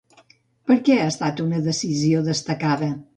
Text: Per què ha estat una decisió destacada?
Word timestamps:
Per 0.71 0.77
què 0.87 0.95
ha 1.01 1.05
estat 1.11 1.43
una 1.45 1.59
decisió 1.67 2.23
destacada? 2.31 2.89